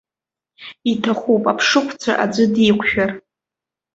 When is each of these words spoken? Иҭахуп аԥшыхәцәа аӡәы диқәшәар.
Иҭахуп 0.91 1.43
аԥшыхәцәа 1.51 2.13
аӡәы 2.23 2.45
диқәшәар. 2.53 3.11